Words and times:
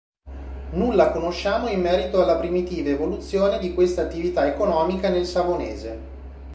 Nulla 0.71 1.11
conosciamo 1.11 1.67
in 1.67 1.79
merito 1.79 2.23
alla 2.23 2.35
primitiva 2.35 2.89
evoluzione 2.89 3.59
di 3.59 3.71
questa 3.75 4.01
attività 4.01 4.47
economica 4.47 5.09
nel 5.11 5.27
Savonese. 5.27 5.99